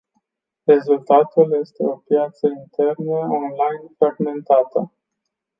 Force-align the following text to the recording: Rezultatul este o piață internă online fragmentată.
Rezultatul 0.65 1.55
este 1.61 1.83
o 1.83 1.95
piață 1.95 2.47
internă 2.47 3.11
online 3.19 3.93
fragmentată. 3.97 4.93